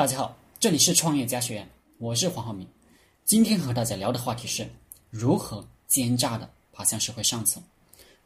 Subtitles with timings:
[0.00, 2.66] 大家好，这里是创业家学院，我是黄浩明。
[3.26, 4.66] 今天和大家聊的话题是
[5.10, 7.62] 如何奸诈的爬向社会上层。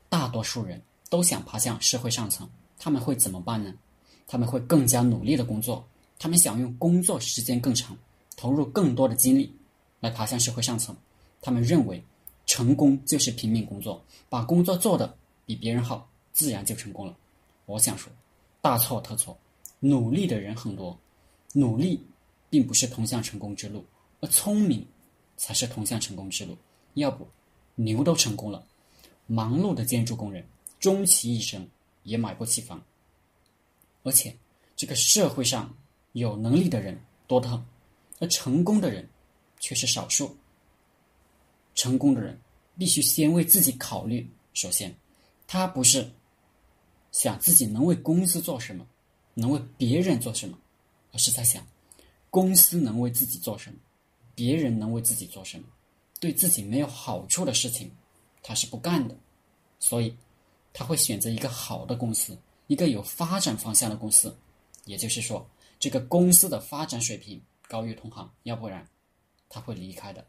[0.08, 2.48] 大多数人都想爬向社会上层，
[2.79, 3.74] 他们会怎么办呢？
[4.29, 5.84] 他们会更加努力的工作，
[6.16, 7.99] 他们想用工作时间更长，
[8.37, 9.53] 投入更多的精力
[9.99, 10.97] 来爬向社会上层。
[11.43, 12.01] 他们认为
[12.47, 15.13] 成功就是拼命工作，把工作做得
[15.45, 17.16] 比别人好，自然就成功了。
[17.66, 18.12] 我想说，
[18.62, 19.37] 大错特错，
[19.80, 20.97] 努力的人很多。
[21.56, 22.05] 努力
[22.50, 23.84] 并不是通向成功之路，
[24.20, 24.84] 而聪明
[25.36, 26.58] 才是通向成功之路。
[26.95, 27.24] 要不，
[27.76, 28.66] 牛都成功了，
[29.28, 30.45] 忙碌的建筑工人
[30.80, 31.64] 终其一生
[32.02, 32.82] 也买不起房。
[34.02, 34.36] 而且，
[34.74, 35.72] 这个社会上
[36.12, 37.64] 有能力的人多得很，
[38.18, 39.09] 而成功的人
[39.60, 40.36] 却是少数。
[41.76, 42.36] 成功的人
[42.76, 44.28] 必须先为自己考虑。
[44.54, 44.92] 首先，
[45.46, 46.10] 他不是
[47.12, 48.84] 想自己能为公司做什么，
[49.34, 50.59] 能为别人做什么。
[51.14, 51.64] 而是在想，
[52.28, 53.78] 公司能为自己做什么，
[54.34, 55.65] 别人能为自己做什么，
[56.18, 57.88] 对自己没有好处的事情，
[58.43, 59.16] 他是不干的。
[59.79, 60.15] 所以，
[60.73, 64.37] 他会选择一个好的公司，一个有发展方向的公司。
[64.87, 65.48] 也就是说，
[65.79, 68.87] 这个公司的发展水平高于同行，要不然
[69.48, 70.27] 他会离开的。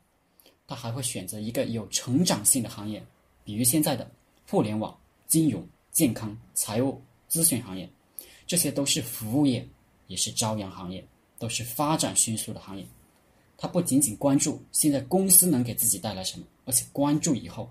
[0.67, 3.03] 他还会选择一个有成长性的行业，
[3.43, 4.09] 比如现在的
[4.47, 4.95] 互联网、
[5.27, 7.89] 金融、健康、财务、咨询行业，
[8.45, 9.67] 这些都是服务业。
[10.07, 11.05] 也是朝阳行业，
[11.37, 12.85] 都是发展迅速的行业。
[13.57, 17.69] 他不仅仅关注现在公司能给自己带来什么，而且关注以后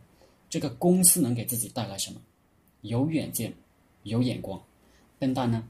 [0.49, 2.21] 这个公司能给自己带来什么。
[2.81, 3.53] 有远见，
[4.03, 4.61] 有眼光。
[5.19, 5.63] 笨蛋呢，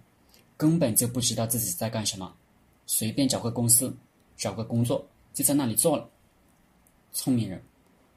[0.57, 2.33] 根本就不知道自己在干什么，
[2.87, 3.95] 随便找个公司，
[4.37, 6.09] 找个工作就在那里做了。
[7.13, 7.63] 聪明人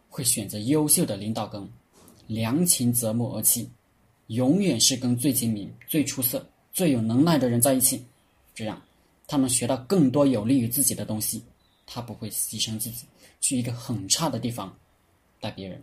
[0.09, 1.67] 会选择优秀的领导跟
[2.28, 3.67] 良禽择木而栖，
[4.28, 8.04] 永远是跟最精明、最出色、最有能耐的人在一起。
[8.58, 8.81] 这样，
[9.27, 11.44] 他能学到更多有利于自己的东西。
[11.86, 13.05] 他不会牺牲自己
[13.39, 14.75] 去一个很差的地方
[15.39, 15.81] 带别人。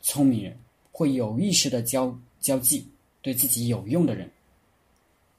[0.00, 0.58] 聪明人
[0.90, 2.88] 会有意识的交交际
[3.20, 4.32] 对自己有用的人，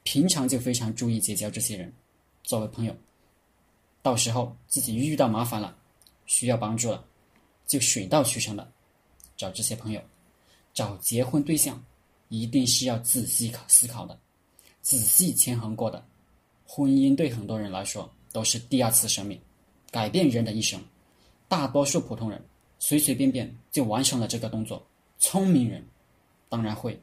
[0.03, 1.91] 平常就非常注意结交这些人
[2.43, 2.95] 作为朋友。
[4.03, 5.75] 到时候自己遇到麻烦了，
[6.27, 7.03] 需要帮助了，
[7.65, 8.71] 就水到渠成的
[9.35, 10.01] 找这些朋友。
[10.75, 11.83] 找结婚对象
[12.29, 14.17] 一定是要仔细考思考的，
[14.83, 16.05] 仔细权衡过的。
[16.73, 19.37] 婚姻对很多人来说都是第二次生命，
[19.91, 20.81] 改变人的一生。
[21.49, 22.41] 大多数普通人
[22.79, 24.81] 随随便便就完成了这个动作，
[25.19, 25.85] 聪明人
[26.47, 26.97] 当然会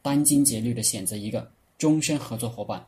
[0.00, 2.86] 殚精竭虑的选择一个终身合作伙伴。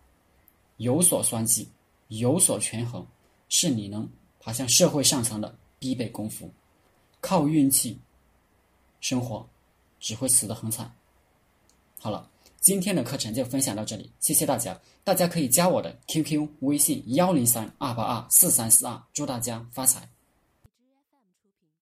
[0.77, 1.67] 有所算计，
[2.07, 3.05] 有所权衡，
[3.49, 6.49] 是你能爬向社会上层的必备功夫。
[7.21, 7.99] 靠运气
[9.01, 9.45] 生活，
[9.99, 10.89] 只会死得很惨。
[11.99, 12.29] 好了。
[12.63, 14.81] 今天的课程就分享到这里，谢谢大家。
[15.03, 20.09] 大家可以加我的 QQ 微信幺零三二八二四三四二，祝大家发财。